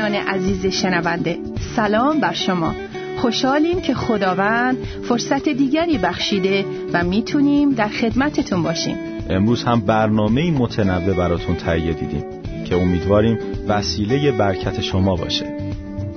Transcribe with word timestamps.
زنان 0.00 0.14
عزیز 0.14 0.66
شنونده 0.66 1.38
سلام 1.76 2.20
بر 2.20 2.32
شما. 2.32 2.74
خوشحالیم 3.16 3.80
که 3.80 3.94
خداوند 3.94 4.76
فرصت 5.08 5.48
دیگری 5.48 5.98
بخشیده 5.98 6.64
و 6.92 7.04
می‌تونیم 7.04 7.70
در 7.70 7.88
خدمتتون 7.88 8.62
باشیم. 8.62 8.96
امروز 9.30 9.64
هم 9.64 9.80
برنامه 9.80 10.50
متنوع 10.50 11.14
براتون 11.14 11.56
تهیه 11.56 11.92
دیدیم 11.92 12.24
که 12.64 12.76
امیدواریم 12.76 13.38
وسیله 13.68 14.32
برکت 14.32 14.80
شما 14.80 15.16
باشه. 15.16 15.46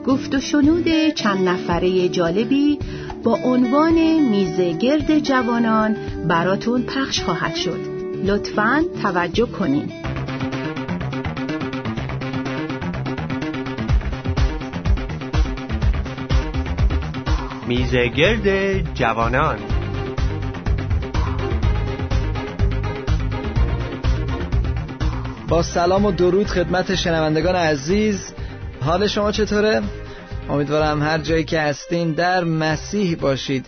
گفت 0.08 0.36
و 0.36 0.40
شنود 0.40 0.90
چند 1.16 1.48
نفره 1.48 2.10
جالبی 2.10 2.80
با 3.24 3.40
عنوان 3.44 4.20
میزه 4.30 4.74
گرد 4.74 5.20
جوانان 5.20 5.96
براتون 6.28 6.82
پخش 6.82 7.22
خواهد 7.22 7.56
شد. 7.56 7.80
لطفاً 8.26 8.84
توجه 9.02 9.46
کنید 9.46 10.03
میزگرد 17.68 18.94
جوانان. 18.94 19.58
با 25.48 25.64
سلام 25.64 26.06
و 26.06 26.12
درود 26.12 26.48
خدمت 26.48 26.96
شنوندگان 26.96 27.56
عزیز. 27.56 28.34
حال 28.82 29.08
شما 29.08 29.32
چطوره؟ 29.32 29.82
امیدوارم 30.50 31.02
هر 31.02 31.18
جایی 31.18 31.44
که 31.44 31.60
هستین 31.60 32.12
در 32.12 32.44
مسیح 32.44 33.16
باشید. 33.16 33.66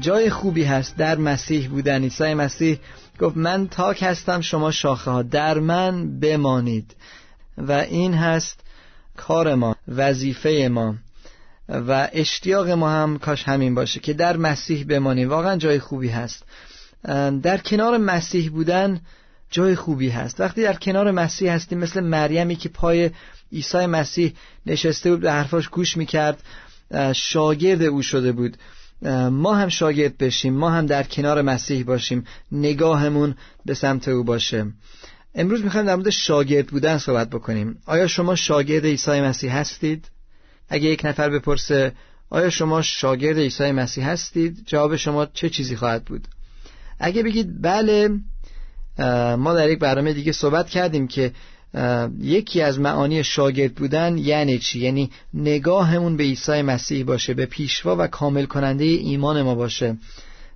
جای 0.00 0.30
خوبی 0.30 0.64
هست 0.64 0.96
در 0.96 1.16
مسیح 1.16 1.68
بودن. 1.68 2.02
عیسی 2.02 2.34
مسیح 2.34 2.78
گفت 3.20 3.36
من 3.36 3.68
تاک 3.68 4.02
هستم 4.02 4.40
شما 4.40 4.70
شاخه 4.70 5.10
ها. 5.10 5.22
در 5.22 5.58
من 5.58 6.20
بمانید. 6.20 6.96
و 7.58 7.72
این 7.72 8.14
هست 8.14 8.60
کار 9.16 9.54
ما 9.54 9.76
وظیفه 9.88 10.68
ما. 10.72 10.94
و 11.68 12.08
اشتیاق 12.12 12.70
ما 12.70 12.90
هم 12.90 13.18
کاش 13.18 13.42
همین 13.42 13.74
باشه 13.74 14.00
که 14.00 14.12
در 14.12 14.36
مسیح 14.36 14.84
بمانیم. 14.84 15.28
واقعا 15.28 15.56
جای 15.56 15.78
خوبی 15.78 16.08
هست. 16.08 16.44
در 17.42 17.58
کنار 17.58 17.98
مسیح 17.98 18.50
بودن 18.50 19.00
جای 19.50 19.74
خوبی 19.74 20.08
هست. 20.08 20.40
وقتی 20.40 20.62
در 20.62 20.74
کنار 20.74 21.10
مسیح 21.10 21.52
هستیم 21.52 21.78
مثل 21.78 22.00
مریمی 22.00 22.56
که 22.56 22.68
پای 22.68 23.10
عیسی 23.52 23.86
مسیح 23.86 24.32
نشسته 24.66 25.10
بود 25.10 25.20
به 25.20 25.32
حرفاش 25.32 25.68
گوش 25.68 25.96
می‌کرد 25.96 26.42
شاگرد 27.14 27.82
او 27.82 28.02
شده 28.02 28.32
بود. 28.32 28.56
ما 29.30 29.54
هم 29.54 29.68
شاگرد 29.68 30.18
بشیم 30.18 30.54
ما 30.54 30.70
هم 30.70 30.86
در 30.86 31.02
کنار 31.02 31.42
مسیح 31.42 31.84
باشیم. 31.84 32.24
نگاهمون 32.52 33.34
به 33.66 33.74
سمت 33.74 34.08
او 34.08 34.24
باشه. 34.24 34.66
امروز 35.34 35.64
می‌خوایم 35.64 35.86
در 35.86 35.96
مورد 35.96 36.10
شاگرد 36.10 36.66
بودن 36.66 36.98
صحبت 36.98 37.30
بکنیم. 37.30 37.78
آیا 37.86 38.06
شما 38.06 38.34
شاگرد 38.34 38.84
عیسی 38.84 39.20
مسیح 39.20 39.56
هستید؟ 39.56 40.08
اگه 40.68 40.88
یک 40.88 41.04
نفر 41.04 41.30
بپرسه 41.30 41.92
آیا 42.30 42.50
شما 42.50 42.82
شاگرد 42.82 43.38
عیسی 43.38 43.72
مسیح 43.72 44.08
هستید؟ 44.08 44.62
جواب 44.66 44.96
شما 44.96 45.26
چه 45.26 45.50
چیزی 45.50 45.76
خواهد 45.76 46.04
بود؟ 46.04 46.28
اگه 46.98 47.22
بگید 47.22 47.62
بله 47.62 48.08
ما 49.36 49.54
در 49.54 49.70
یک 49.70 49.78
برنامه 49.78 50.12
دیگه 50.12 50.32
صحبت 50.32 50.68
کردیم 50.68 51.08
که 51.08 51.32
یکی 52.20 52.62
از 52.62 52.80
معانی 52.80 53.24
شاگرد 53.24 53.74
بودن 53.74 54.18
یعنی 54.18 54.58
چی؟ 54.58 54.80
یعنی 54.80 55.10
نگاهمون 55.34 56.16
به 56.16 56.24
عیسی 56.24 56.62
مسیح 56.62 57.04
باشه 57.04 57.34
به 57.34 57.46
پیشوا 57.46 57.96
و 57.98 58.06
کامل 58.06 58.44
کننده 58.44 58.84
ایمان 58.84 59.42
ما 59.42 59.54
باشه 59.54 59.96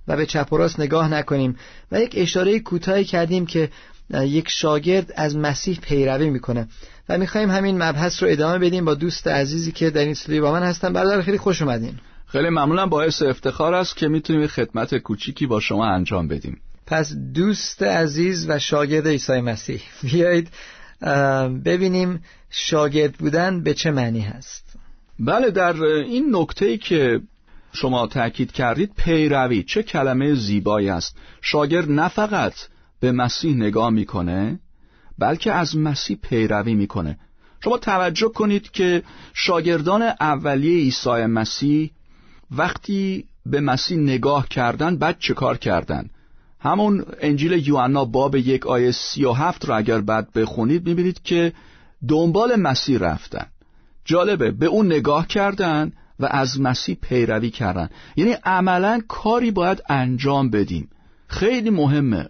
و 0.07 0.17
به 0.17 0.25
چپ 0.25 0.53
و 0.53 0.57
راست 0.57 0.79
نگاه 0.79 1.09
نکنیم. 1.13 1.55
و 1.91 2.01
یک 2.01 2.13
اشاره 2.17 2.59
کوتاهی 2.59 3.03
کردیم 3.03 3.45
که 3.45 3.69
یک 4.13 4.49
شاگرد 4.49 5.13
از 5.15 5.37
مسیح 5.37 5.79
پیروی 5.79 6.29
می‌کنه. 6.29 6.67
و 7.09 7.17
می‌خوایم 7.17 7.51
همین 7.51 7.83
مبحث 7.83 8.23
رو 8.23 8.29
ادامه 8.31 8.59
بدیم 8.59 8.85
با 8.85 8.93
دوست 8.93 9.27
عزیزی 9.27 9.71
که 9.71 9.89
در 9.89 10.01
این 10.01 10.11
استودیو 10.11 10.41
با 10.41 10.51
من 10.51 10.63
هستن. 10.63 10.93
برادر 10.93 11.21
خیلی 11.21 11.37
خوش 11.37 11.61
اومدین. 11.61 11.93
خیلی 12.27 12.49
ممنونم. 12.49 12.89
باعث 12.89 13.21
افتخار 13.21 13.73
است 13.73 13.97
که 13.97 14.07
می‌تونیم 14.07 14.47
خدمت 14.47 14.97
کوچیکی 14.97 15.47
با 15.47 15.59
شما 15.59 15.85
انجام 15.85 16.27
بدیم. 16.27 16.61
پس 16.87 17.13
دوست 17.33 17.83
عزیز 17.83 18.49
و 18.49 18.59
شاگرد 18.59 19.07
عیسی 19.07 19.41
مسیح 19.41 19.81
بیایید 20.03 20.49
ببینیم 21.65 22.23
شاگرد 22.49 23.13
بودن 23.13 23.63
به 23.63 23.73
چه 23.73 23.91
معنی 23.91 24.21
هست. 24.21 24.65
بله 25.19 25.51
در 25.51 25.83
این 25.83 26.35
نکته 26.35 26.65
ای 26.65 26.77
که 26.77 27.21
شما 27.73 28.07
تاکید 28.07 28.51
کردید 28.51 28.91
پیروی 28.97 29.63
چه 29.63 29.83
کلمه 29.83 30.35
زیبایی 30.35 30.89
است. 30.89 31.17
شاگرد 31.41 31.91
نه 31.91 32.07
فقط 32.07 32.53
به 32.99 33.11
مسیح 33.11 33.55
نگاه 33.55 33.89
می‌کنه 33.89 34.59
بلکه 35.17 35.53
از 35.53 35.77
مسیح 35.77 36.17
پیروی 36.21 36.73
می‌کنه. 36.73 37.19
شما 37.63 37.77
توجه 37.77 38.29
کنید 38.29 38.71
که 38.71 39.03
شاگردان 39.33 40.01
اولیه 40.01 40.83
عیسی 40.83 41.25
مسیح 41.25 41.91
وقتی 42.51 43.25
به 43.45 43.59
مسیح 43.59 43.97
نگاه 43.97 44.47
کردن 44.47 44.97
بعد 44.97 45.19
چه 45.19 45.33
کار 45.33 45.57
کردن؟ 45.57 46.09
همون 46.59 47.05
انجیل 47.21 47.67
یوحنا 47.67 48.05
باب 48.05 48.35
یک 48.35 48.67
آیه 48.67 48.91
سی 48.91 49.25
و 49.25 49.31
هفت 49.31 49.65
رو 49.65 49.77
اگر 49.77 50.01
بعد 50.01 50.33
بخونید 50.33 50.87
می‌بینید 50.87 51.23
که 51.23 51.53
دنبال 52.07 52.55
مسیح 52.55 52.97
رفتن. 52.97 53.45
جالبه 54.05 54.51
به 54.51 54.65
اون 54.65 54.85
نگاه 54.85 55.27
کردن 55.27 55.91
و 56.19 56.25
از 56.25 56.61
مسیح 56.61 56.97
پیروی 57.01 57.49
کردن. 57.49 57.89
یعنی 58.15 58.31
عملا 58.31 59.01
کاری 59.07 59.51
باید 59.51 59.83
انجام 59.89 60.49
بدیم. 60.49 60.89
خیلی 61.27 61.69
مهمه. 61.69 62.29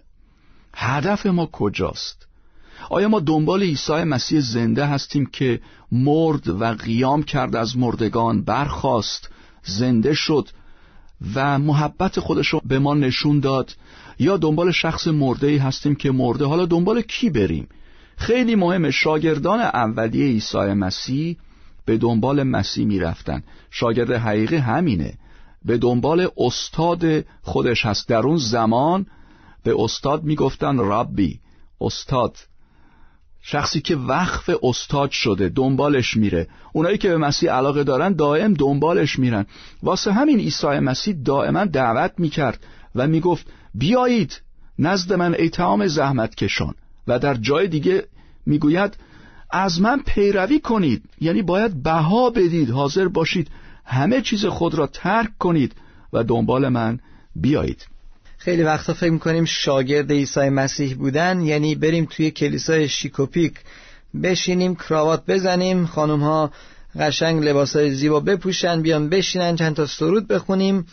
هدف 0.74 1.26
ما 1.26 1.46
کجاست؟ 1.46 2.26
آیا 2.90 3.08
ما 3.08 3.20
دنبال 3.20 3.62
عیسی 3.62 3.92
مسیح 3.92 4.40
زنده 4.40 4.86
هستیم 4.86 5.26
که 5.26 5.60
مرد 5.92 6.48
و 6.48 6.64
قیام 6.64 7.22
کرد 7.22 7.56
از 7.56 7.76
مردگان 7.76 8.42
برخاست 8.42 9.28
زنده 9.62 10.14
شد 10.14 10.48
و 11.34 11.58
محبت 11.58 12.20
خودش 12.20 12.48
رو 12.48 12.60
به 12.64 12.78
ما 12.78 12.94
نشون 12.94 13.40
داد؟ 13.40 13.74
یا 14.18 14.36
دنبال 14.36 14.72
شخص 14.72 15.06
مرده 15.08 15.46
ای 15.46 15.56
هستیم 15.56 15.94
که 15.94 16.10
مرده؟ 16.10 16.44
حالا 16.44 16.66
دنبال 16.66 17.02
کی 17.02 17.30
بریم؟ 17.30 17.68
خیلی 18.16 18.54
مهم 18.54 18.90
شاگردان 18.90 19.60
اولیه 19.60 20.26
عیسی 20.26 20.58
مسیح 20.58 21.36
به 21.84 21.98
دنبال 21.98 22.42
مسیح 22.42 22.86
می‌رفتن. 22.86 23.42
شاگرد 23.70 24.12
حقیقی 24.12 24.56
همینه. 24.56 25.14
به 25.64 25.78
دنبال 25.78 26.28
استاد 26.36 27.24
خودش 27.42 27.86
هست. 27.86 28.08
در 28.08 28.18
اون 28.18 28.36
زمان 28.36 29.06
به 29.62 29.74
استاد 29.78 30.24
می‌گفتن 30.24 30.78
ربی 30.78 31.40
استاد. 31.80 32.36
شخصی 33.42 33.80
که 33.80 33.96
وقف 33.96 34.50
استاد 34.62 35.10
شده 35.10 35.48
دنبالش 35.48 36.16
میره. 36.16 36.48
اونایی 36.72 36.98
که 36.98 37.08
به 37.08 37.16
مسیح 37.16 37.50
علاقه 37.50 37.84
دارن 37.84 38.12
دائم 38.12 38.54
دنبالش 38.54 39.18
میرن. 39.18 39.46
واسه 39.82 40.12
همین 40.12 40.38
عیسی 40.38 40.66
مسیح 40.66 41.14
دائما 41.24 41.64
دعوت 41.64 42.12
می‌کرد 42.18 42.66
و 42.94 43.06
می‌گفت 43.06 43.46
بیایید 43.74 44.42
نزد 44.78 45.12
من 45.12 45.34
ای 45.34 45.48
تمام 45.48 45.86
زحمت 45.86 46.34
کشان. 46.34 46.74
و 47.08 47.18
در 47.18 47.34
جای 47.34 47.68
دیگه 47.68 48.04
می‌گوید 48.46 48.96
از 49.50 49.80
من 49.80 50.00
پیروی 50.06 50.60
کنید. 50.60 51.04
یعنی 51.20 51.42
باید 51.42 51.82
بها 51.82 52.30
بدید 52.30 52.70
حاضر 52.70 53.08
باشید 53.08 53.50
همه 53.84 54.20
چیز 54.20 54.46
خود 54.46 54.74
را 54.74 54.86
ترک 54.86 55.38
کنید 55.38 55.74
و 56.12 56.24
دنبال 56.24 56.68
من 56.68 57.00
بیایید. 57.36 57.86
خیلی 58.42 58.62
وقتا 58.62 58.94
فکر 58.94 59.10
می‌کنیم 59.10 59.44
شاگرد 59.44 60.12
عیسی 60.12 60.48
مسیح 60.48 60.94
بودن 60.94 61.40
یعنی 61.40 61.74
بریم 61.74 62.08
توی 62.10 62.30
کلیسای 62.30 62.88
شیکوپیک 62.88 63.54
بشینیم 64.22 64.74
کراوات 64.74 65.26
بزنیم 65.26 65.86
خانم 65.86 66.20
ها 66.20 66.50
قشنگ 67.00 67.44
لباسای 67.44 67.90
زیبا 67.90 68.20
بپوشن 68.20 68.82
بیان 68.82 69.08
بشینن 69.08 69.56
چند 69.56 69.76
تا 69.76 69.86
سرود 69.86 70.28
بخونیم 70.28 70.86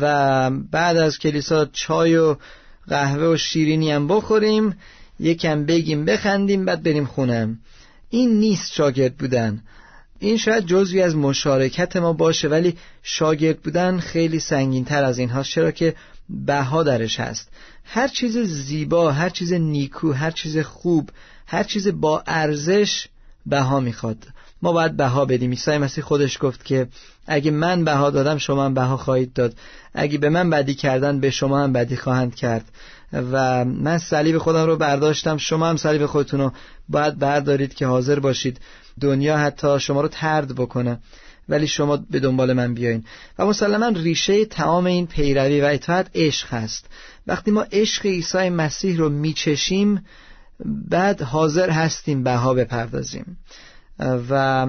و 0.00 0.50
بعد 0.50 0.96
از 0.96 1.18
کلیسا 1.18 1.66
چای 1.72 2.16
و 2.16 2.36
قهوه 2.88 3.26
و 3.26 3.36
شیرینی 3.36 3.92
هم 3.92 4.08
بخوریم 4.08 4.76
یکم 5.20 5.64
بگیم 5.64 6.04
بخندیم 6.04 6.64
بعد 6.64 6.82
بریم 6.82 7.04
خونم 7.06 7.58
این 8.10 8.38
نیست 8.38 8.72
شاگرد 8.72 9.16
بودن. 9.16 9.62
این 10.18 10.36
شاید 10.36 10.66
جزوی 10.66 11.02
از 11.02 11.16
مشارکت 11.16 11.96
ما 11.96 12.12
باشه 12.12 12.48
ولی 12.48 12.76
شاگرد 13.02 13.60
بودن 13.60 13.98
خیلی 13.98 14.40
سنگین 14.40 14.84
تر 14.84 15.04
از 15.04 15.18
این 15.18 15.28
هاست 15.28 15.50
چرا 15.50 15.70
که 15.70 15.94
بها 16.30 16.82
درش 16.82 17.20
هست. 17.20 17.48
هر 17.84 18.08
چیز 18.08 18.38
زیبا 18.38 19.12
هر 19.12 19.28
چیز 19.28 19.52
نیکو 19.52 20.12
هر 20.12 20.30
چیز 20.30 20.58
خوب 20.58 21.10
هر 21.46 21.62
چیز 21.62 21.88
با 22.00 22.22
ارزش 22.26 23.06
بها 23.46 23.80
می‌خواد. 23.80 24.26
ما 24.62 24.72
باید 24.72 24.96
بها 24.96 25.24
بدیم. 25.24 25.50
عیسی 25.50 25.78
مسیح 25.78 26.04
خودش 26.04 26.38
گفت 26.40 26.64
که 26.64 26.88
اگه 27.26 27.50
من 27.50 27.84
بها 27.84 28.10
دادم 28.10 28.38
شما 28.38 28.64
هم 28.64 28.74
بها 28.74 28.96
خواهید 28.96 29.32
داد. 29.32 29.54
اگه 29.94 30.18
به 30.18 30.28
من 30.28 30.50
بدی 30.50 30.74
کردن 30.74 31.20
به 31.20 31.30
شما 31.30 31.62
هم 31.62 31.72
بدی 31.72 31.96
خواهند 31.96 32.34
کرد. 32.34 32.64
و 33.12 33.64
من 33.64 33.98
صلیب 33.98 34.38
خودم 34.38 34.66
رو 34.66 34.76
برداشتم 34.76 35.36
شما 35.36 35.68
هم 35.68 35.76
صلیب 35.76 36.06
خودتون 36.06 36.40
رو 36.40 36.52
باید 36.88 37.18
بردارید 37.18 37.74
که 37.74 37.86
حاضر 37.86 38.20
باشید. 38.20 38.60
دنیا 39.00 39.38
حتی 39.38 39.80
شما 39.80 40.00
رو 40.00 40.08
ترد 40.08 40.54
بکنه. 40.54 40.98
ولی 41.48 41.66
شما 41.66 41.96
به 41.96 42.20
دنبال 42.20 42.52
من 42.52 42.74
بیاین. 42.74 43.04
و 43.38 43.46
مسلما 43.46 43.88
ریشه 43.88 44.44
تمام 44.44 44.86
این 44.86 45.06
پیروی 45.06 45.60
و 45.60 45.64
اطاعت 45.64 46.10
عشق 46.14 46.48
هست. 46.48 46.86
وقتی 47.26 47.50
ما 47.50 47.62
عشق 47.72 48.06
عیسی 48.06 48.48
مسیح 48.48 48.96
رو 48.96 49.08
میچشیم 49.08 50.04
بعد 50.64 51.22
حاضر 51.22 51.70
هستیم 51.70 52.22
بها 52.22 52.54
بپردازیم. 52.54 53.38
و 54.30 54.66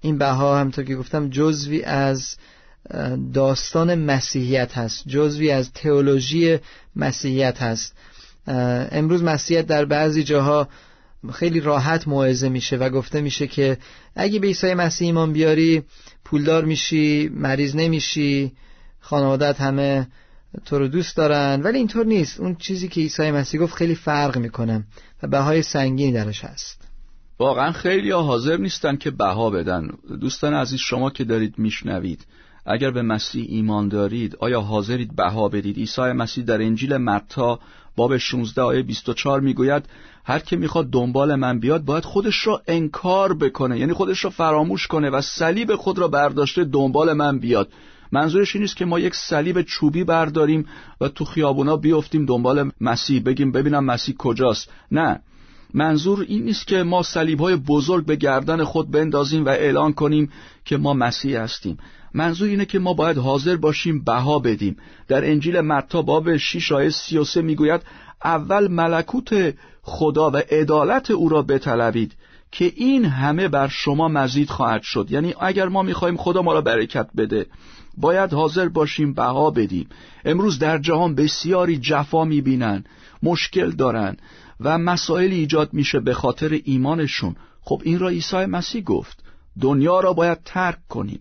این 0.00 0.18
بها 0.18 0.58
همطور 0.58 0.84
که 0.84 0.96
گفتم 0.96 1.30
جزوی 1.30 1.82
از 1.82 2.36
داستان 3.34 3.94
مسیحیت 3.94 4.78
هست. 4.78 5.08
جزوی 5.08 5.50
از 5.50 5.72
تئولوژی 5.72 6.58
مسیحیت 6.96 7.62
هست. 7.62 7.94
امروز 8.92 9.22
مسیحیت 9.22 9.66
در 9.66 9.84
بعضی 9.84 10.24
جاها 10.24 10.68
خیلی 11.32 11.60
راحت 11.60 12.08
موعظه 12.08 12.48
میشه 12.48 12.76
و 12.76 12.90
گفته 12.90 13.20
میشه 13.20 13.46
که 13.46 13.78
اگه 14.14 14.38
به 14.38 14.46
عیسی 14.46 14.74
مسیح 14.74 15.06
ایمان 15.06 15.32
بیاری 15.32 15.82
پولدار 16.24 16.64
میشی 16.64 17.28
مریض 17.28 17.76
نمیشی 17.76 18.52
خانوادت 19.00 19.60
همه 19.60 20.06
تو 20.64 20.78
رو 20.78 20.88
دوست 20.88 21.16
دارن. 21.16 21.60
ولی 21.62 21.78
اینطور 21.78 22.06
نیست. 22.06 22.40
اون 22.40 22.54
چیزی 22.54 22.88
که 22.88 23.00
عیسی 23.00 23.30
مسیح 23.30 23.60
گفت 23.60 23.74
خیلی 23.74 23.94
فرق 23.94 24.38
می‌کنه 24.38 24.84
و 25.22 25.28
بهای 25.28 25.62
سنگینی 25.62 26.12
درش 26.12 26.44
هست. 26.44 26.88
واقعا 27.38 27.72
خیلی 27.72 28.10
ها 28.10 28.22
حاضر 28.22 28.56
نیستن 28.56 28.96
که 28.96 29.10
بها 29.10 29.50
بدن. 29.50 29.88
دوستان 30.20 30.54
عزیز 30.54 30.80
شما 30.80 31.10
که 31.10 31.24
دارید 31.24 31.58
میشنوید 31.58 32.26
اگر 32.66 32.90
به 32.90 33.02
مسیح 33.02 33.46
ایمان 33.48 33.88
دارید 33.88 34.36
آیا 34.36 34.60
حاضرید 34.60 35.16
بها 35.16 35.48
بدید؟ 35.48 35.76
عیسی 35.76 36.02
مسیح 36.02 36.44
در 36.44 36.62
انجیل 36.62 36.96
متا 36.96 37.60
باب 37.96 38.16
16 38.16 38.62
آیه 38.62 38.82
24 38.82 39.40
می‌گوید 39.40 39.84
هر 40.28 40.38
که 40.38 40.56
می‌خواد 40.56 40.90
دنبال 40.90 41.34
من 41.34 41.60
بیاد 41.60 41.84
باید 41.84 42.04
خودش 42.04 42.46
را 42.46 42.62
انکار 42.66 43.34
بکنه 43.34 43.78
یعنی 43.78 43.92
خودش 43.92 44.24
را 44.24 44.30
فراموش 44.30 44.86
کنه 44.86 45.10
و 45.10 45.20
صلیب 45.20 45.74
خود 45.74 45.98
را 45.98 46.08
برداشته 46.08 46.64
دنبال 46.64 47.12
من 47.12 47.38
بیاد. 47.38 47.68
منظورش 48.12 48.56
این 48.56 48.62
نیست 48.62 48.76
که 48.76 48.84
ما 48.84 48.98
یک 48.98 49.14
صلیب 49.14 49.62
چوبی 49.62 50.04
برداریم 50.04 50.66
و 51.00 51.08
تو 51.08 51.24
خیابونا 51.24 51.76
بیفتیم 51.76 52.26
دنبال 52.26 52.70
مسیح 52.80 53.22
بگیم 53.22 53.52
ببینم 53.52 53.84
مسیح 53.84 54.14
کجاست. 54.18 54.70
نه. 54.92 55.20
منظور 55.74 56.24
این 56.28 56.44
نیست 56.44 56.66
که 56.66 56.82
ما 56.82 57.02
صلیب 57.02 57.40
های 57.40 57.56
بزرگ 57.56 58.06
به 58.06 58.16
گردن 58.16 58.64
خود 58.64 58.90
بندازیم 58.90 59.44
و 59.44 59.48
اعلان 59.48 59.92
کنیم 59.92 60.32
که 60.64 60.76
ما 60.76 60.94
مسیح 60.94 61.40
هستیم. 61.40 61.78
منظور 62.14 62.48
اینه 62.48 62.64
که 62.64 62.78
ما 62.78 62.94
باید 62.94 63.18
حاضر 63.18 63.56
باشیم 63.56 64.04
بها 64.04 64.38
بدیم. 64.38 64.76
در 65.08 65.30
انجیل 65.30 65.60
متا 65.60 66.02
باب 66.02 66.36
6 66.36 66.72
آیه 66.72 66.90
33 66.90 67.42
می‌گوید 67.42 67.82
اول 68.26 68.68
ملکوت 68.68 69.54
خدا 69.82 70.30
و 70.30 70.36
عدالت 70.36 71.10
او 71.10 71.28
را 71.28 71.42
بطلبید 71.42 72.12
که 72.52 72.72
این 72.76 73.04
همه 73.04 73.48
بر 73.48 73.68
شما 73.68 74.08
مزید 74.08 74.50
خواهد 74.50 74.82
شد. 74.82 75.06
یعنی 75.10 75.34
اگر 75.40 75.68
ما 75.68 75.82
می‌خواهیم 75.82 76.16
خدا 76.16 76.42
ما 76.42 76.52
را 76.52 76.60
برکت 76.60 77.08
بده 77.16 77.46
باید 77.96 78.32
حاضر 78.32 78.68
باشیم 78.68 79.14
بها 79.14 79.50
بدیم. 79.50 79.88
امروز 80.24 80.58
در 80.58 80.78
جهان 80.78 81.14
بسیاری 81.14 81.76
جفا 81.76 82.24
می‌بینن 82.24 82.84
مشکل 83.22 83.70
دارن 83.70 84.16
و 84.60 84.78
مسائلی 84.78 85.36
ایجاد 85.36 85.72
میشه 85.72 86.00
به 86.00 86.14
خاطر 86.14 86.60
ایمانشون. 86.64 87.36
خب 87.60 87.82
این 87.84 87.98
را 87.98 88.08
عیسی 88.08 88.46
مسیح 88.46 88.82
گفت 88.82 89.24
دنیا 89.60 90.00
را 90.00 90.12
باید 90.12 90.38
ترک 90.44 90.78
کنیم 90.88 91.20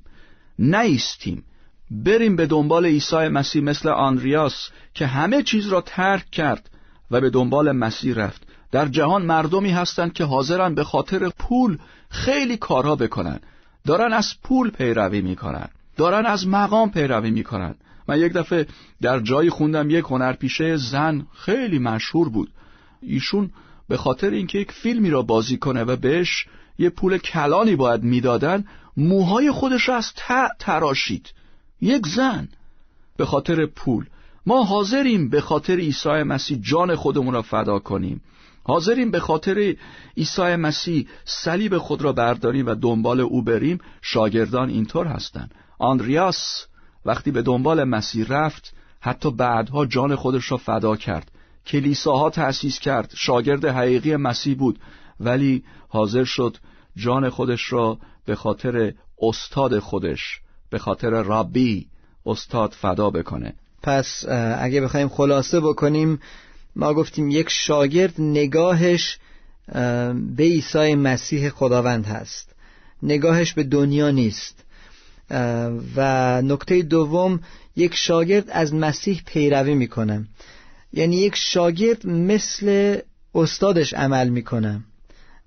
نیستیم. 0.59 1.43
بریم 1.91 2.35
به 2.35 2.45
دنبال 2.45 2.85
عیسی 2.85 3.27
مسیح 3.27 3.63
مثل 3.63 3.89
آنریاس 3.89 4.69
که 4.93 5.05
همه 5.05 5.43
چیز 5.43 5.67
را 5.67 5.81
ترک 5.81 6.29
کرد. 6.29 6.69
و 7.11 7.21
به 7.21 7.29
دنبال 7.29 7.71
مسیح 7.71 8.15
رفت. 8.15 8.41
در 8.71 8.87
جهان 8.87 9.25
مردمی 9.25 9.71
هستند 9.71 10.13
که 10.13 10.23
حاضرن 10.23 10.75
به 10.75 10.83
خاطر 10.83 11.29
پول 11.29 11.77
خیلی 12.09 12.57
کارها 12.57 12.95
بکنن. 12.95 13.39
دارن 13.85 14.13
از 14.13 14.33
پول 14.43 14.69
پیروی 14.71 15.21
می‌کنن. 15.21 15.67
دارن 15.97 16.25
از 16.25 16.47
مقام 16.47 16.91
پیروی 16.91 17.31
می‌کنن. 17.31 17.75
من 18.07 18.19
یک 18.19 18.33
دفعه 18.33 18.67
در 19.01 19.19
جایی 19.19 19.49
خوندم 19.49 19.89
یک 19.89 20.05
هنرپیشه 20.05 20.77
زن 20.77 21.25
خیلی 21.33 21.79
مشهور 21.79 22.29
بود. 22.29 22.51
ایشون 23.01 23.51
به 23.89 23.97
خاطر 23.97 24.29
اینکه 24.29 24.59
یک 24.59 24.71
فیلمی 24.71 25.09
را 25.09 25.21
بازی 25.21 25.57
کنه 25.57 25.83
و 25.83 25.95
بهش 25.95 26.45
یه 26.79 26.89
پول 26.89 27.17
کلانی 27.17 27.75
باید 27.75 28.03
می‌دادن 28.03 28.65
موهای 28.97 29.51
خودش 29.51 29.89
را 29.89 29.95
از 29.95 30.13
ته 30.15 30.47
تراشید. 30.59 31.33
یک 31.81 32.07
زن. 32.07 32.47
به 33.17 33.25
خاطر 33.25 33.65
پول. 33.65 34.05
ما 34.47 34.63
حاضریم 34.63 35.29
به 35.29 35.41
خاطر 35.41 35.75
عیسی 35.75 36.09
مسیح 36.23 36.59
جان 36.61 36.95
خودمون 36.95 37.33
را 37.33 37.41
فدا 37.41 37.79
کنیم. 37.79 38.21
حاضریم 38.63 39.11
به 39.11 39.19
خاطر 39.19 39.75
عیسی 40.17 40.55
مسیح 40.55 41.07
صلیب 41.25 41.77
خود 41.77 42.01
را 42.01 42.13
برداریم 42.13 42.65
و 42.65 42.75
دنبال 42.75 43.19
او 43.19 43.41
بریم. 43.41 43.79
شاگردان 44.01 44.69
اینطور 44.69 45.07
هستند. 45.07 45.55
آندریاس 45.79 46.65
وقتی 47.05 47.31
به 47.31 47.41
دنبال 47.41 47.83
مسیح 47.83 48.25
رفت 48.29 48.73
حتی 48.99 49.31
بعدها 49.31 49.85
جان 49.85 50.15
خودش 50.15 50.51
را 50.51 50.57
فدا 50.57 50.95
کرد. 50.95 51.31
کلیساها 51.67 52.29
تأسیس 52.29 52.79
کرد. 52.79 53.11
شاگرد 53.15 53.65
حقیقی 53.65 54.15
مسیح 54.15 54.57
بود. 54.57 54.79
ولی 55.19 55.63
حاضر 55.87 56.23
شد 56.23 56.57
جان 56.95 57.29
خودش 57.29 57.73
را 57.73 57.97
به 58.25 58.35
خاطر 58.35 58.93
استاد 59.21 59.79
خودش 59.79 60.39
به 60.69 60.79
خاطر 60.79 61.09
رابی 61.09 61.87
استاد 62.25 62.71
فدا 62.71 63.09
بکنه. 63.09 63.53
پس 63.85 64.25
اگه 64.59 64.81
بخوایم 64.81 65.09
خلاصه 65.09 65.59
بکنیم 65.59 66.19
ما 66.75 66.93
گفتیم 66.93 67.29
یک 67.29 67.49
شاگرد 67.49 68.13
نگاهش 68.19 69.17
به 70.35 70.43
عیسی 70.43 70.95
مسیح 70.95 71.49
خداوند 71.49 72.05
هست. 72.05 72.49
نگاهش 73.03 73.53
به 73.53 73.63
دنیا 73.63 74.11
نیست. 74.11 74.63
و 75.95 76.41
نکته 76.41 76.81
دوم 76.81 77.39
یک 77.75 77.95
شاگرد 77.95 78.49
از 78.49 78.73
مسیح 78.73 79.21
پیروی 79.25 79.75
می‌کنه. 79.75 80.25
یعنی 80.93 81.15
یک 81.15 81.35
شاگرد 81.35 82.07
مثل 82.07 82.97
استادش 83.35 83.93
عمل 83.93 84.29
می‌کنه. 84.29 84.81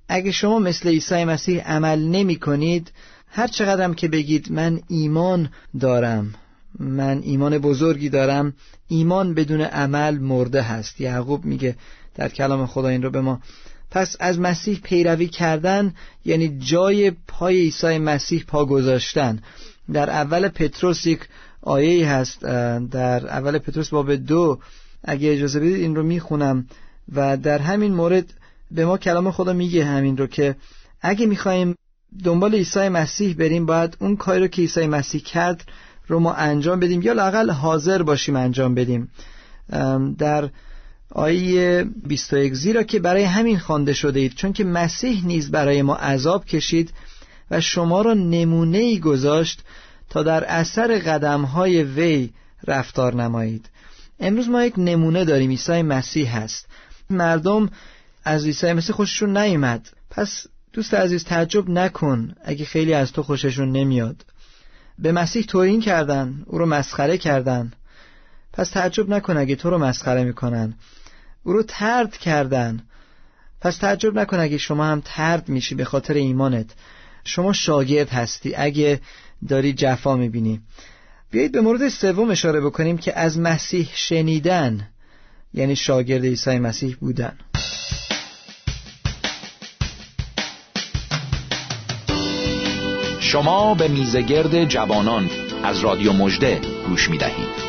اگه 0.09 0.31
شما 0.31 0.59
مثل 0.59 0.89
عیسی 0.89 1.25
مسیح 1.25 1.63
عمل 1.63 1.99
نمی 1.99 2.37
کنید 2.37 2.93
هر 3.29 3.47
چقدرم 3.47 3.95
که 3.95 4.09
بگید 4.09 4.53
من 4.53 4.81
ایمان 4.89 5.51
دارم. 5.81 6.35
من 6.79 7.21
ایمان 7.23 7.59
بزرگی 7.59 8.09
دارم. 8.09 8.55
ایمان 8.89 9.35
بدون 9.35 9.61
عمل 9.61 10.19
مرده 10.19 10.63
هست. 10.63 11.01
یعقوب 11.01 11.45
میگه 11.45 11.77
در 12.15 12.29
کلام 12.29 12.67
خدا 12.67 12.89
این 12.89 13.03
رو 13.03 13.11
به 13.11 13.21
ما. 13.21 13.41
پس 13.91 14.17
از 14.21 14.41
مسیح 14.41 14.81
پیروی 14.83 15.29
کردن 15.29 15.95
یعنی 16.25 16.59
جای 16.59 17.11
پای 17.11 17.61
عیسی 17.61 17.99
مسیح 17.99 18.45
پا 18.49 18.65
گذاشتن. 18.65 19.39
در 19.93 20.11
اول 20.11 20.49
پتروس 20.49 21.07
یک 21.07 21.21
آیه 21.63 22.09
هست 22.09 22.41
در 22.91 23.27
اول 23.27 23.59
پتروس 23.59 23.89
باب 23.89 24.15
دو. 24.15 24.59
اگه 25.05 25.33
اجازه 25.33 25.61
بدید 25.61 25.75
این 25.75 25.97
رو 25.97 26.03
می‌خونم. 26.03 26.67
و 27.15 27.37
در 27.37 27.59
همین 27.59 27.95
مورد 27.95 28.35
به 28.71 28.87
ما 28.87 28.99
کلام 28.99 29.31
خدا 29.31 29.53
میگه 29.53 29.85
همین 29.85 30.17
رو 30.17 30.27
که 30.27 30.57
اگه 31.01 31.27
می‌خوایم 31.27 31.75
دنبال 32.25 32.55
عیسی 32.55 32.89
مسیح 32.89 33.35
بریم 33.35 33.67
باید 33.67 33.97
اون 34.01 34.17
کاری 34.17 34.41
رو 34.41 34.47
که 34.47 34.63
عیسی 34.63 34.87
مسیح 34.87 35.21
کرد 35.21 35.65
رو 36.09 36.21
ما 36.21 36.33
انجام 36.33 36.81
بدیم 36.81 37.03
یا 37.03 37.13
لاقل 37.13 37.51
حاضر 37.51 38.03
باشیم 38.03 38.37
انجام 38.37 38.75
بدیم. 38.75 39.11
در 40.19 40.51
آیه 41.11 41.87
21 42.07 42.55
زیرا 42.55 42.83
که 42.83 42.99
برای 42.99 43.25
همین 43.25 43.59
خوانده 43.59 43.93
شده 43.93 44.21
اید 44.21 44.35
چون 44.35 44.53
که 44.53 44.65
مسیح 44.65 45.27
نیز 45.27 45.51
برای 45.51 45.83
ما 45.83 45.95
عذاب 45.95 46.45
کشید 46.45 46.93
و 47.51 47.61
شما 47.61 48.03
را 48.03 48.15
نمونه 48.15 48.79
ای 48.79 49.01
گذاشت 49.01 49.63
تا 50.11 50.23
در 50.23 50.45
اثر 50.45 50.99
قدم 50.99 51.43
های 51.43 51.83
وی 51.83 52.31
رفتار 52.67 53.15
نمایید. 53.15 53.71
امروز 54.21 54.49
ما 54.49 54.65
یک 54.65 54.75
نمونه 54.77 55.25
داریم 55.25 55.51
عیسی 55.51 55.83
مسیح 55.83 56.37
هست. 56.37 56.67
مردم 57.11 57.71
از 58.25 58.45
عیسی 58.45 58.73
مسیح 58.73 58.95
خوششون 58.95 59.37
نیومد. 59.37 59.89
پس 60.11 60.47
دوست 60.73 60.95
عزیز 60.95 61.25
تعجب 61.25 61.71
نکن 61.71 62.35
اگه 62.45 62.65
خیلی 62.65 62.95
از 62.95 63.13
تو 63.13 63.23
خوششون 63.23 63.73
نمیاد. 63.73 64.25
به 64.99 65.13
مسیح 65.13 65.43
توهین 65.43 65.81
کردن 65.81 66.43
او 66.47 66.59
رو 66.59 66.67
مسخره 66.67 67.19
کردن. 67.19 67.73
پس 68.53 68.71
تعجب 68.71 69.09
نکن 69.09 69.37
اگه 69.37 69.57
تو 69.57 69.71
رو 69.71 69.79
مسخره 69.79 70.25
می‌کنن. 70.25 70.75
او 71.43 71.53
رو 71.53 71.63
ترد 71.63 72.17
کردن. 72.17 72.83
پس 73.61 73.77
تعجب 73.77 74.19
نکن 74.19 74.39
اگه 74.39 74.59
شما 74.59 74.85
هم 74.85 75.03
ترد 75.05 75.49
میشی 75.49 75.75
به 75.75 75.85
خاطر 75.85 76.15
ایمانت. 76.15 76.71
شما 77.25 77.53
شاگرد 77.53 78.09
هستی. 78.09 78.55
اگه 78.55 79.01
داری 79.49 79.73
جفا 79.73 80.17
می‌بینی. 80.17 80.61
بیایید 81.31 81.53
به 81.53 81.61
مورد 81.61 81.89
سوم 81.89 82.31
اشاره 82.31 82.61
بکنیم 82.61 82.99
که 82.99 83.19
از 83.19 83.39
مسیح 83.39 83.89
شنیدن 83.95 84.89
یعنی 85.55 85.77
شاگرد 85.77 86.25
عیسی 86.25 86.59
مسیح 86.59 86.97
بودن. 87.01 87.39
شما 93.29 93.75
به 93.75 93.89
میزگرد 93.89 94.65
جوانان 94.65 95.31
از 95.63 95.81
رادیو 95.81 96.13
مجده 96.13 96.61
گوش 96.89 97.11
می 97.11 97.19
دهید. 97.19 97.68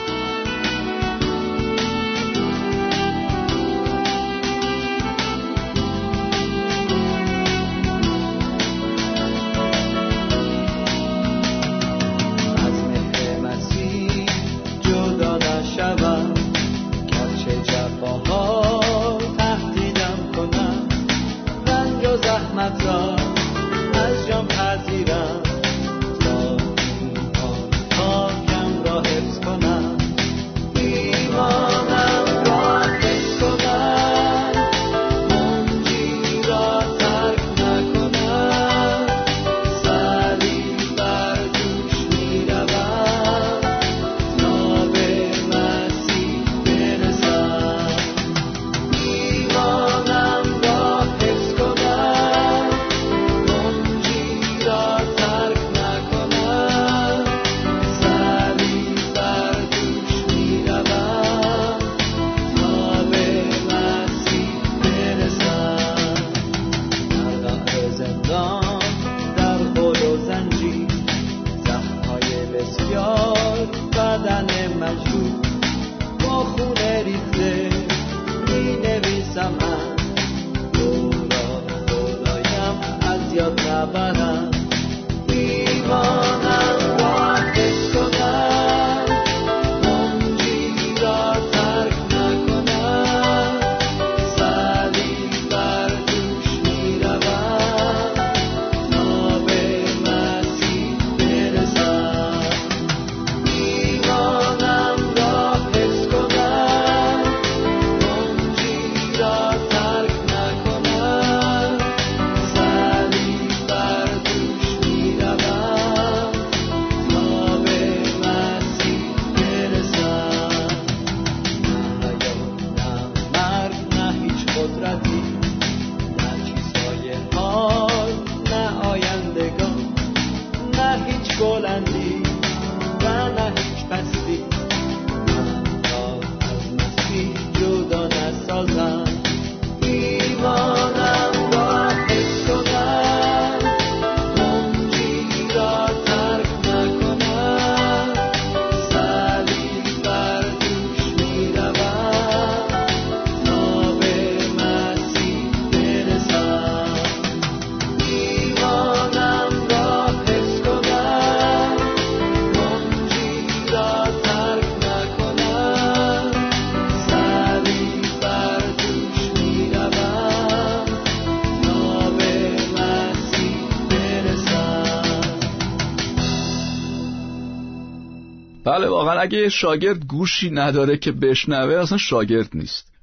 بله 178.69 178.88
واقعا 178.88 179.19
اگه 179.19 179.49
شاگرد 179.49 180.05
گوشی 180.05 180.49
نداره 180.49 180.97
که 180.97 181.11
بشنوه 181.11 181.73
اصلا 181.73 181.97
شاگرد 181.97 182.49
نیست. 182.53 182.93